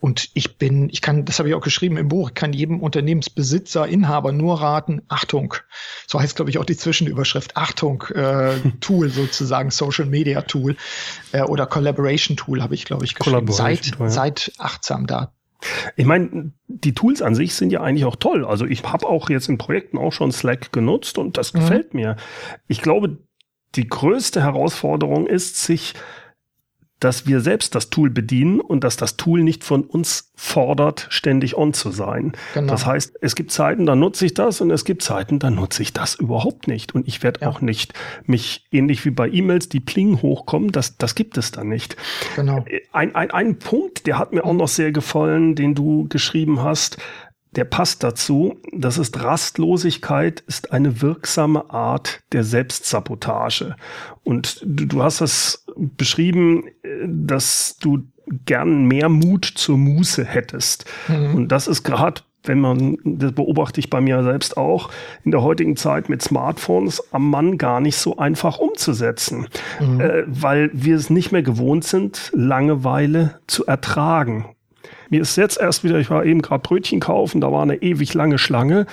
[0.00, 2.80] Und ich bin, ich kann, das habe ich auch geschrieben im Buch, ich kann jedem
[2.80, 5.54] Unternehmensbesitzer, Inhaber nur raten, Achtung,
[6.06, 10.76] so heißt glaube ich auch die Zwischenüberschrift, Achtung, äh, Tool sozusagen, Social Media Tool
[11.32, 13.52] äh, oder Collaboration Tool habe ich glaube ich geschrieben.
[13.52, 14.08] Seid, ja.
[14.08, 15.33] seid achtsam da
[15.96, 18.44] ich meine, die Tools an sich sind ja eigentlich auch toll.
[18.44, 21.60] Also ich habe auch jetzt in Projekten auch schon Slack genutzt und das mhm.
[21.60, 22.16] gefällt mir.
[22.68, 23.18] Ich glaube,
[23.74, 25.94] die größte Herausforderung ist, sich
[27.04, 31.54] dass wir selbst das Tool bedienen und dass das Tool nicht von uns fordert, ständig
[31.54, 32.32] on zu sein.
[32.54, 32.72] Genau.
[32.72, 35.82] Das heißt, es gibt Zeiten, da nutze ich das und es gibt Zeiten, da nutze
[35.82, 36.94] ich das überhaupt nicht.
[36.94, 37.48] Und ich werde ja.
[37.48, 37.92] auch nicht
[38.24, 41.96] mich, ähnlich wie bei E-Mails, die Pling hochkommen, das, das gibt es dann nicht.
[42.36, 42.64] Genau.
[42.92, 46.96] Ein, ein, ein Punkt, der hat mir auch noch sehr gefallen, den du geschrieben hast,
[47.56, 48.56] der passt dazu.
[48.72, 53.76] Das ist Rastlosigkeit, ist eine wirksame Art der Selbstsabotage.
[54.22, 56.64] Und du, du hast das beschrieben,
[57.06, 58.04] dass du
[58.46, 60.84] gern mehr Mut zur Muße hättest.
[61.08, 61.34] Mhm.
[61.34, 64.90] Und das ist gerade wenn man, das beobachte ich bei mir selbst auch,
[65.24, 69.48] in der heutigen Zeit mit Smartphones am Mann gar nicht so einfach umzusetzen,
[69.80, 70.00] mhm.
[70.00, 74.53] äh, weil wir es nicht mehr gewohnt sind, Langeweile zu ertragen.
[75.10, 78.14] Mir ist jetzt erst wieder, ich war eben gerade Brötchen kaufen, da war eine ewig
[78.14, 78.86] lange Schlange.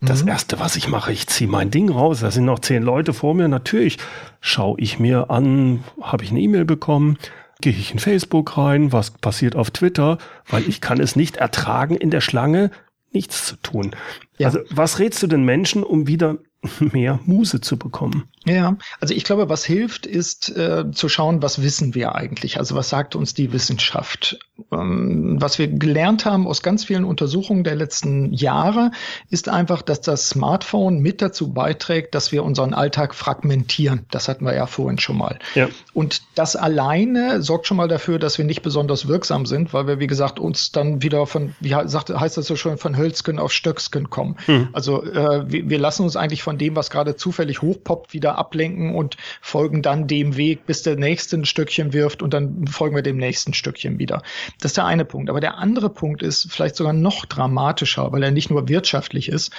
[0.00, 0.28] Das mhm.
[0.28, 2.20] erste, was ich mache, ich ziehe mein Ding raus.
[2.20, 3.48] Da sind noch zehn Leute vor mir.
[3.48, 3.98] Natürlich
[4.40, 7.18] schaue ich mir an, habe ich eine E-Mail bekommen,
[7.60, 11.94] gehe ich in Facebook rein, was passiert auf Twitter, weil ich kann es nicht ertragen,
[11.94, 12.70] in der Schlange
[13.12, 13.92] nichts zu tun.
[14.38, 14.48] Ja.
[14.48, 16.38] Also was rätst du den Menschen, um wieder
[16.80, 18.24] mehr Muse zu bekommen.
[18.44, 22.58] Ja, also ich glaube, was hilft, ist äh, zu schauen, was wissen wir eigentlich?
[22.58, 24.38] Also was sagt uns die Wissenschaft?
[24.70, 28.90] ähm, was wir gelernt haben aus ganz vielen Untersuchungen der letzten Jahre,
[29.30, 34.06] ist einfach, dass das Smartphone mit dazu beiträgt, dass wir unseren Alltag fragmentieren.
[34.10, 35.38] Das hatten wir ja vorhin schon mal.
[35.54, 35.68] Ja.
[35.94, 39.98] Und das alleine sorgt schon mal dafür, dass wir nicht besonders wirksam sind, weil wir,
[39.98, 43.52] wie gesagt, uns dann wieder von, wie sagt, heißt das so schön, von Hölzken auf
[43.52, 44.36] Stöcksken kommen.
[44.46, 44.68] Hm.
[44.72, 48.94] Also äh, wir, wir lassen uns eigentlich von dem, was gerade zufällig hochpoppt, wieder ablenken
[48.94, 53.02] und folgen dann dem Weg, bis der nächste ein Stückchen wirft und dann folgen wir
[53.02, 54.22] dem nächsten Stückchen wieder.
[54.60, 55.30] Das ist der eine Punkt.
[55.30, 59.52] Aber der andere Punkt ist vielleicht sogar noch dramatischer, weil er nicht nur wirtschaftlich ist.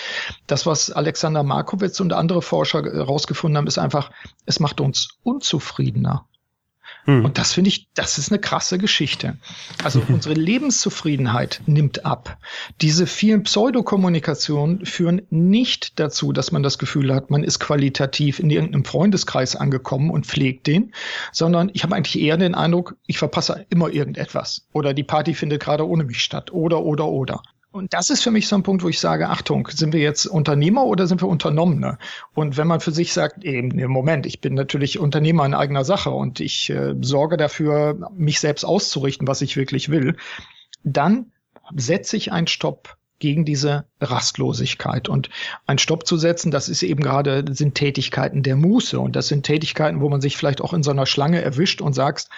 [0.47, 4.11] Das, was Alexander Markowitz und andere Forscher herausgefunden haben, ist einfach,
[4.45, 6.25] es macht uns unzufriedener.
[7.05, 7.25] Hm.
[7.25, 9.37] Und das finde ich, das ist eine krasse Geschichte.
[9.83, 12.37] Also unsere Lebenszufriedenheit nimmt ab.
[12.81, 18.49] Diese vielen Pseudokommunikationen führen nicht dazu, dass man das Gefühl hat, man ist qualitativ in
[18.49, 20.93] irgendeinem Freundeskreis angekommen und pflegt den,
[21.31, 24.65] sondern ich habe eigentlich eher den Eindruck, ich verpasse immer irgendetwas.
[24.71, 26.51] Oder die Party findet gerade ohne mich statt.
[26.51, 27.41] Oder, oder, oder.
[27.73, 30.27] Und das ist für mich so ein Punkt, wo ich sage, Achtung, sind wir jetzt
[30.27, 31.97] Unternehmer oder sind wir Unternommene?
[32.35, 35.83] Und wenn man für sich sagt, eben, im Moment, ich bin natürlich Unternehmer in eigener
[35.83, 40.17] Sache und ich äh, sorge dafür, mich selbst auszurichten, was ich wirklich will,
[40.83, 41.31] dann
[41.75, 45.07] setze ich einen Stopp gegen diese Rastlosigkeit.
[45.07, 45.29] Und
[45.65, 48.99] ein Stopp zu setzen, das ist eben gerade, sind Tätigkeiten der Muße.
[48.99, 51.93] Und das sind Tätigkeiten, wo man sich vielleicht auch in so einer Schlange erwischt und
[51.93, 52.29] sagst,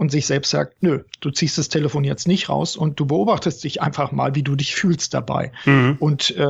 [0.00, 3.62] und sich selbst sagt, nö, du ziehst das Telefon jetzt nicht raus und du beobachtest
[3.62, 5.52] dich einfach mal, wie du dich fühlst dabei.
[5.66, 5.98] Mhm.
[6.00, 6.46] Und äh,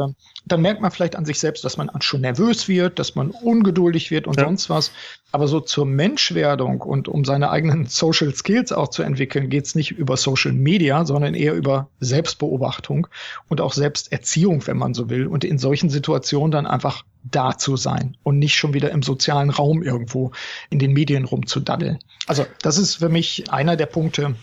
[0.47, 4.13] dann merkt man vielleicht an sich selbst, dass man schon nervös wird, dass man ungeduldig
[4.13, 4.45] wird und ja.
[4.45, 4.93] sonst was.
[5.33, 9.93] Aber so zur Menschwerdung und um seine eigenen Social Skills auch zu entwickeln, geht's nicht
[9.93, 13.07] über Social Media, sondern eher über Selbstbeobachtung
[13.49, 15.27] und auch Selbsterziehung, wenn man so will.
[15.27, 19.51] Und in solchen Situationen dann einfach da zu sein und nicht schon wieder im sozialen
[19.51, 20.33] Raum irgendwo
[20.71, 21.99] in den Medien rumzudaddeln.
[22.27, 24.35] Also das ist für mich einer der Punkte,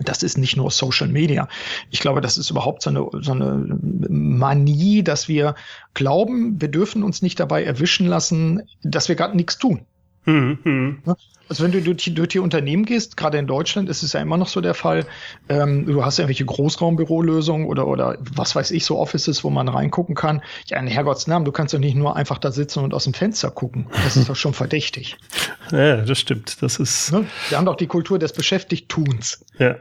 [0.00, 1.48] das ist nicht nur Social Media.
[1.90, 5.54] Ich glaube, das ist überhaupt so eine, so eine Manie, dass wir
[5.94, 9.86] glauben, wir dürfen uns nicht dabei erwischen lassen, dass wir gerade nichts tun.
[10.24, 11.02] Mhm.
[11.48, 14.38] Also wenn du durch, durch die Unternehmen gehst, gerade in Deutschland ist es ja immer
[14.38, 15.06] noch so der Fall,
[15.48, 19.68] ähm, du hast ja irgendwelche Großraumbürolösungen oder, oder was weiß ich, so Offices, wo man
[19.68, 20.42] reingucken kann.
[20.66, 23.50] Ja, in Herrgottsnamen, du kannst doch nicht nur einfach da sitzen und aus dem Fenster
[23.50, 23.86] gucken.
[23.92, 25.16] Das ist doch schon verdächtig.
[25.70, 26.62] Ja, das stimmt.
[26.62, 27.10] Das ist.
[27.10, 27.26] Ne?
[27.48, 29.46] Wir haben doch die Kultur des Beschäftigtuns.
[29.58, 29.76] Ja.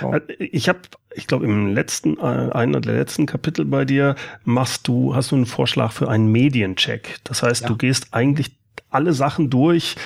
[0.00, 0.14] So.
[0.38, 0.80] Ich habe,
[1.14, 5.36] ich glaube, im letzten, äh, einer der letzten Kapitel bei dir machst du, hast du
[5.36, 7.18] einen Vorschlag für einen Mediencheck.
[7.24, 7.68] Das heißt, ja.
[7.68, 8.52] du gehst eigentlich
[8.92, 9.96] alle Sachen durch,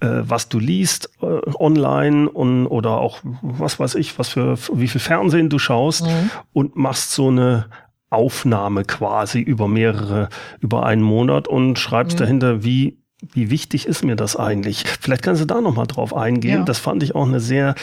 [0.00, 1.26] äh, was du liest äh,
[1.58, 6.30] online und oder auch was weiß ich, was für wie viel Fernsehen du schaust mhm.
[6.52, 7.66] und machst so eine
[8.10, 10.28] Aufnahme quasi über mehrere,
[10.60, 12.20] über einen Monat und schreibst mhm.
[12.20, 12.98] dahinter, wie
[13.32, 14.84] wie wichtig ist mir das eigentlich?
[15.00, 16.60] Vielleicht kannst du da noch mal drauf eingehen.
[16.60, 16.64] Ja.
[16.64, 17.74] Das fand ich auch eine sehr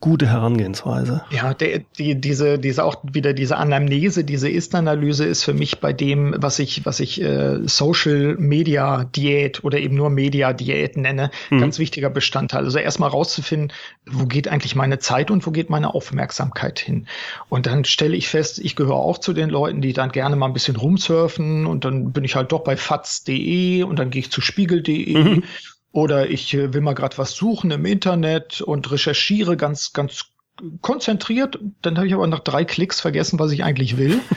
[0.00, 1.22] gute Herangehensweise.
[1.30, 5.92] Ja, der, die, diese, diese auch wieder diese Anamnese, diese Ist-Analyse ist für mich bei
[5.92, 11.30] dem, was ich, was ich äh, Social Media Diät oder eben nur Media Diät nenne,
[11.50, 11.60] mhm.
[11.60, 12.64] ganz wichtiger Bestandteil.
[12.64, 13.72] Also erstmal rauszufinden,
[14.06, 17.06] wo geht eigentlich meine Zeit und wo geht meine Aufmerksamkeit hin.
[17.50, 20.46] Und dann stelle ich fest, ich gehöre auch zu den Leuten, die dann gerne mal
[20.46, 24.30] ein bisschen rumsurfen und dann bin ich halt doch bei faz.de und dann gehe ich
[24.30, 25.42] zu spiegel.de mhm.
[25.92, 30.26] Oder ich äh, will mal gerade was suchen im Internet und recherchiere ganz, ganz
[30.82, 31.58] konzentriert.
[31.82, 34.20] Dann habe ich aber nach drei Klicks vergessen, was ich eigentlich will.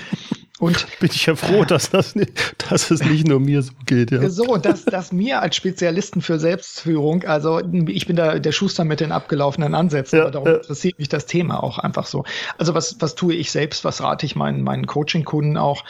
[0.60, 4.12] Und bin ich ja froh, dass, das nicht, dass es nicht nur mir so geht.
[4.12, 4.30] Ja.
[4.30, 9.02] So, dass, dass mir als Spezialisten für Selbstführung, also ich bin da der Schuster mit
[9.02, 10.56] den abgelaufenen Ansätzen, ja, aber darum ja.
[10.56, 12.24] interessiert mich das Thema auch einfach so.
[12.58, 15.84] Also was, was tue ich selbst, was rate ich meinen, meinen Coaching-Kunden auch?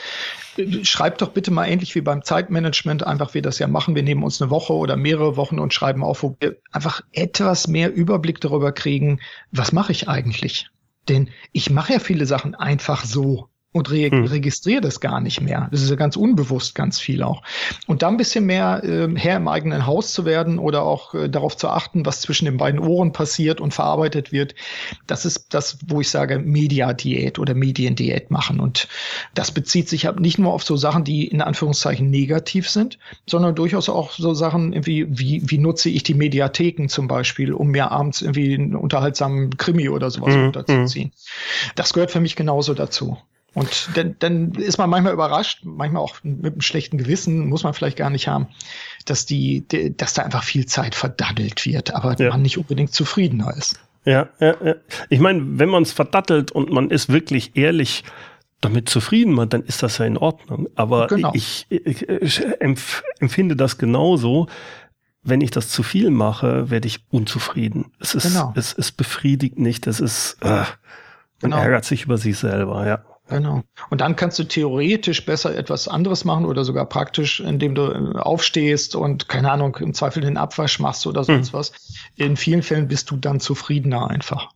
[0.84, 3.96] Schreibt doch bitte mal ähnlich wie beim Zeitmanagement, einfach wir das ja machen.
[3.96, 7.68] Wir nehmen uns eine Woche oder mehrere Wochen und schreiben auf, wo wir einfach etwas
[7.68, 9.20] mehr Überblick darüber kriegen,
[9.52, 10.70] was mache ich eigentlich?
[11.10, 14.26] Denn ich mache ja viele Sachen einfach so und re hm.
[14.26, 15.68] registriere das gar nicht mehr.
[15.72, 17.42] Das ist ja ganz unbewusst ganz viel auch.
[17.88, 21.30] Und da ein bisschen mehr äh, Herr im eigenen Haus zu werden oder auch äh,
[21.30, 24.56] darauf zu achten, was zwischen den beiden Ohren passiert und verarbeitet wird,
[25.08, 28.60] das ist das, wo ich sage, Mediadiät oder Mediendiät machen.
[28.60, 28.88] Und
[29.34, 33.90] das bezieht sich nicht nur auf so Sachen, die in Anführungszeichen negativ sind, sondern durchaus
[33.90, 38.22] auch so Sachen wie, wie, wie nutze ich die Mediatheken zum Beispiel, um mir abends
[38.22, 40.44] irgendwie einen unterhaltsamen Krimi oder sowas mhm.
[40.44, 41.12] runterzuziehen.
[41.76, 43.18] Das gehört für mich genauso dazu.
[43.54, 47.74] Und dann, dann ist man manchmal überrascht, manchmal auch mit einem schlechten Gewissen, muss man
[47.74, 48.48] vielleicht gar nicht haben,
[49.06, 49.64] dass die,
[49.96, 52.30] dass da einfach viel Zeit verdaddelt wird, aber ja.
[52.30, 53.80] man nicht unbedingt zufriedener ist.
[54.06, 54.76] Ja, ja, ja.
[55.10, 58.04] Ich meine, wenn man es verdattelt und man ist wirklich ehrlich
[58.60, 60.68] damit zufrieden, dann ist das ja in Ordnung.
[60.76, 61.32] Aber genau.
[61.34, 64.48] ich, ich, ich empfinde das genauso,
[65.22, 67.92] wenn ich das zu viel mache, werde ich unzufrieden.
[68.00, 68.54] Es ist, genau.
[68.56, 70.66] es, es befriedigt nicht, es ist, äh, man
[71.42, 71.58] genau.
[71.58, 73.04] ärgert sich über sich selber, ja.
[73.34, 73.64] Genau.
[73.90, 78.20] Und dann kannst du theoretisch besser etwas anderes machen oder sogar praktisch, indem du äh,
[78.20, 81.60] aufstehst und, keine Ahnung, im Zweifel den Abwasch machst oder sonst hm.
[81.60, 81.72] was.
[82.16, 84.50] In vielen Fällen bist du dann zufriedener einfach.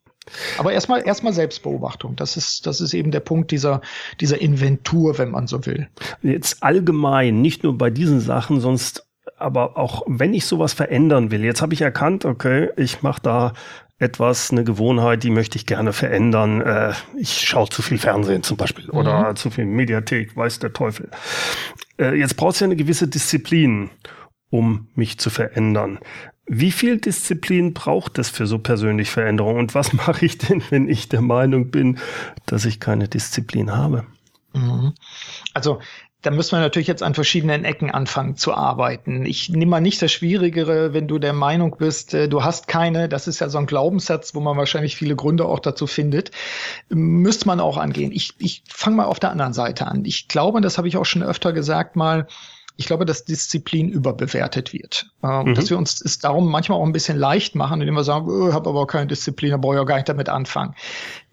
[0.58, 2.16] Aber erstmal, erstmal Selbstbeobachtung.
[2.16, 3.82] Das ist, das ist eben der Punkt dieser,
[4.20, 5.88] dieser Inventur, wenn man so will.
[6.22, 9.08] Jetzt allgemein, nicht nur bei diesen Sachen, sonst
[9.40, 13.54] aber auch wenn ich sowas verändern will, jetzt habe ich erkannt, okay, ich mache da
[14.00, 16.62] etwas, eine Gewohnheit, die möchte ich gerne verändern.
[16.62, 19.36] Äh, ich schaue zu viel Fernsehen zum Beispiel oder mhm.
[19.36, 21.10] zu viel Mediathek, weiß der Teufel.
[22.00, 23.90] Äh, jetzt braucht es ja eine gewisse Disziplin,
[24.50, 26.00] um mich zu verändern.
[26.46, 29.60] Wie viel Disziplin braucht es für so persönliche Veränderungen?
[29.60, 31.98] Und was mache ich denn, wenn ich der Meinung bin,
[32.46, 34.06] dass ich keine Disziplin habe?
[34.54, 34.94] Mhm.
[35.54, 35.80] Also
[36.24, 39.26] da müssen wir natürlich jetzt an verschiedenen Ecken anfangen zu arbeiten.
[39.26, 43.08] Ich nehme mal nicht das Schwierigere, wenn du der Meinung bist, äh, du hast keine,
[43.08, 46.32] das ist ja so ein Glaubenssatz, wo man wahrscheinlich viele Gründe auch dazu findet,
[46.90, 48.12] müsste man auch angehen.
[48.12, 50.06] Ich, ich fange mal auf der anderen Seite an.
[50.06, 52.28] Ich glaube, das habe ich auch schon öfter gesagt mal,
[52.78, 55.12] ich glaube, dass Disziplin überbewertet wird.
[55.24, 55.56] Ähm, mhm.
[55.56, 58.54] Dass wir uns es darum manchmal auch ein bisschen leicht machen, indem wir sagen, oh,
[58.54, 60.76] habe aber keine Disziplin, da brauche ich auch gar nicht damit anfangen.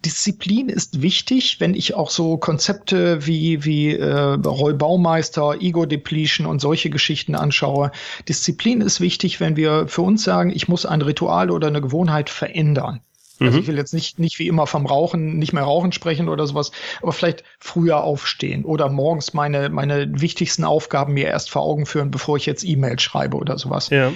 [0.03, 6.47] Disziplin ist wichtig, wenn ich auch so Konzepte wie, wie äh, Roy Baumeister, Ego Depletion
[6.47, 7.91] und solche Geschichten anschaue.
[8.27, 12.29] Disziplin ist wichtig, wenn wir für uns sagen, ich muss ein Ritual oder eine Gewohnheit
[12.29, 13.01] verändern.
[13.39, 13.59] Also mhm.
[13.59, 16.71] ich will jetzt nicht, nicht wie immer vom Rauchen, nicht mehr Rauchen sprechen oder sowas,
[17.01, 22.11] aber vielleicht früher aufstehen oder morgens meine, meine wichtigsten Aufgaben mir erst vor Augen führen,
[22.11, 23.89] bevor ich jetzt E-Mail schreibe oder sowas.
[23.89, 24.11] Ja.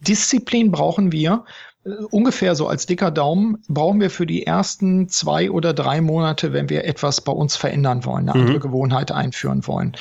[0.00, 1.44] Disziplin brauchen wir,
[1.84, 6.52] äh, ungefähr so als dicker Daumen, brauchen wir für die ersten zwei oder drei Monate,
[6.52, 8.46] wenn wir etwas bei uns verändern wollen, eine mhm.
[8.46, 9.96] andere Gewohnheit einführen wollen.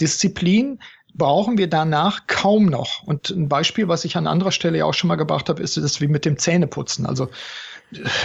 [0.00, 0.78] Disziplin
[1.16, 3.02] brauchen wir danach kaum noch.
[3.04, 5.76] Und ein Beispiel, was ich an anderer Stelle ja auch schon mal gebracht habe, ist
[5.76, 7.06] es wie mit dem Zähneputzen.
[7.06, 7.28] Also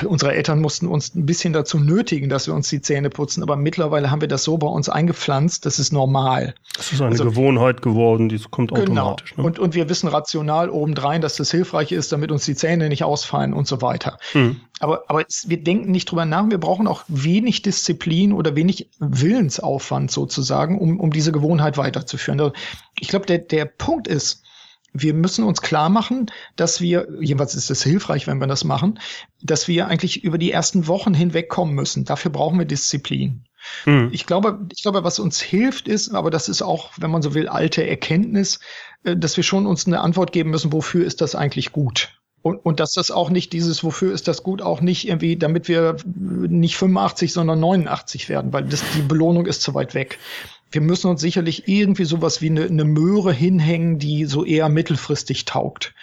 [0.05, 3.55] unsere Eltern mussten uns ein bisschen dazu nötigen, dass wir uns die Zähne putzen, aber
[3.55, 6.55] mittlerweile haben wir das so bei uns eingepflanzt, das ist normal.
[6.75, 8.81] Das ist eine also, Gewohnheit geworden, die kommt genau.
[8.81, 9.31] automatisch.
[9.35, 9.43] Genau.
[9.43, 9.47] Ne?
[9.47, 13.03] Und, und wir wissen rational obendrein, dass das hilfreich ist, damit uns die Zähne nicht
[13.03, 14.17] ausfallen und so weiter.
[14.31, 14.61] Hm.
[14.79, 18.89] Aber, aber es, wir denken nicht drüber nach, wir brauchen auch wenig Disziplin oder wenig
[18.99, 22.39] Willensaufwand sozusagen, um, um diese Gewohnheit weiterzuführen.
[22.39, 22.53] Also
[22.99, 24.40] ich glaube, der, der Punkt ist,
[24.93, 28.99] wir müssen uns klar machen, dass wir, jedenfalls ist es hilfreich, wenn wir das machen,
[29.41, 32.05] dass wir eigentlich über die ersten Wochen hinweg kommen müssen.
[32.05, 33.45] Dafür brauchen wir Disziplin.
[33.85, 34.09] Mhm.
[34.11, 37.33] Ich glaube, ich glaube, was uns hilft ist, aber das ist auch, wenn man so
[37.33, 38.59] will, alte Erkenntnis,
[39.03, 42.17] äh, dass wir schon uns eine Antwort geben müssen, wofür ist das eigentlich gut?
[42.41, 45.67] Und, und dass das auch nicht dieses, wofür ist das gut, auch nicht irgendwie, damit
[45.67, 50.17] wir nicht 85, sondern 89 werden, weil das, die Belohnung ist zu weit weg
[50.71, 55.45] wir müssen uns sicherlich irgendwie sowas wie eine, eine Möhre hinhängen, die so eher mittelfristig
[55.45, 55.93] taugt.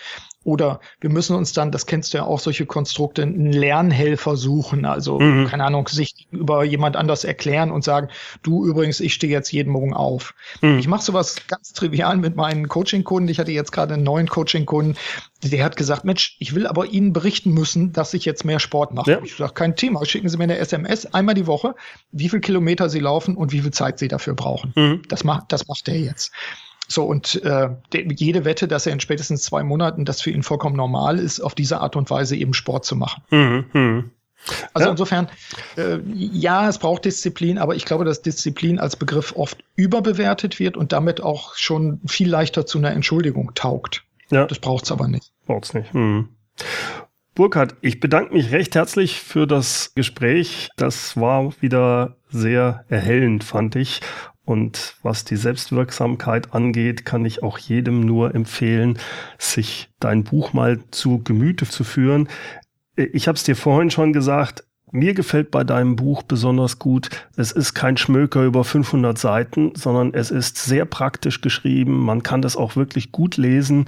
[0.44, 4.84] Oder wir müssen uns dann, das kennst du ja auch, solche Konstrukte, einen Lernhelfer suchen.
[4.84, 5.46] Also, mhm.
[5.46, 8.08] keine Ahnung, sich über jemand anders erklären und sagen,
[8.42, 10.34] du übrigens, ich stehe jetzt jeden Morgen auf.
[10.62, 10.78] Mhm.
[10.78, 13.28] Ich mache sowas ganz trivial mit meinen Coaching-Kunden.
[13.28, 14.96] Ich hatte jetzt gerade einen neuen Coaching-Kunden,
[15.42, 18.92] der hat gesagt, Mensch, ich will aber Ihnen berichten müssen, dass ich jetzt mehr Sport
[18.92, 19.10] mache.
[19.12, 19.20] Ja.
[19.22, 21.74] Ich sage, kein Thema, schicken Sie mir eine SMS einmal die Woche,
[22.10, 24.72] wie viel Kilometer Sie laufen und wie viel Zeit Sie dafür brauchen.
[24.74, 25.02] Mhm.
[25.08, 26.32] Das macht, das macht er jetzt.
[26.88, 30.74] So, und äh, jede Wette, dass er in spätestens zwei Monaten das für ihn vollkommen
[30.74, 33.22] normal ist, auf diese Art und Weise eben Sport zu machen.
[33.30, 34.04] Mhm, mh.
[34.72, 34.92] Also ja.
[34.92, 35.28] insofern,
[35.76, 40.76] äh, ja, es braucht Disziplin, aber ich glaube, dass Disziplin als Begriff oft überbewertet wird
[40.76, 44.04] und damit auch schon viel leichter zu einer Entschuldigung taugt.
[44.30, 44.46] Ja.
[44.46, 45.32] Das braucht es aber nicht.
[45.46, 45.92] Braucht es nicht.
[45.92, 46.28] Mhm.
[47.34, 50.70] Burkhard, ich bedanke mich recht herzlich für das Gespräch.
[50.76, 54.00] Das war wieder sehr erhellend, fand ich.
[54.48, 58.98] Und was die Selbstwirksamkeit angeht, kann ich auch jedem nur empfehlen,
[59.36, 62.30] sich dein Buch mal zu Gemüte zu führen.
[62.96, 67.52] Ich habe es dir vorhin schon gesagt, mir gefällt bei deinem Buch besonders gut, es
[67.52, 72.02] ist kein Schmöker über 500 Seiten, sondern es ist sehr praktisch geschrieben.
[72.02, 73.84] Man kann das auch wirklich gut lesen.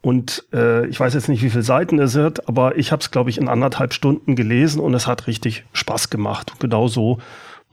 [0.00, 3.10] Und äh, ich weiß jetzt nicht, wie viele Seiten es wird, aber ich habe es,
[3.10, 6.54] glaube ich, in anderthalb Stunden gelesen und es hat richtig Spaß gemacht.
[6.60, 7.18] Genau so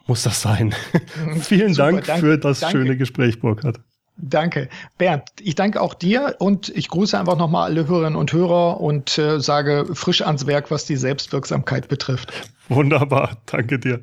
[0.09, 0.75] muss das sein.
[1.39, 2.77] Vielen Super, Dank danke, für das danke.
[2.77, 3.79] schöne Gespräch, Burkhard.
[4.21, 4.67] Danke.
[4.97, 9.17] Bernd, ich danke auch dir und ich grüße einfach nochmal alle Hörerinnen und Hörer und
[9.17, 12.33] äh, sage frisch ans Werk, was die Selbstwirksamkeit betrifft.
[12.67, 14.01] Wunderbar, danke dir.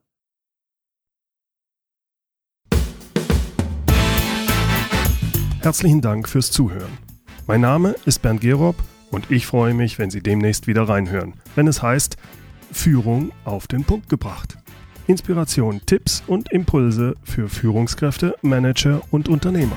[5.60, 6.98] Herzlichen Dank fürs Zuhören.
[7.46, 8.74] Mein Name ist Bernd Gerob
[9.12, 12.16] und ich freue mich, wenn Sie demnächst wieder reinhören, wenn es heißt
[12.72, 14.58] Führung auf den Punkt gebracht.
[15.06, 19.76] Inspiration, Tipps und Impulse für Führungskräfte, Manager und Unternehmer.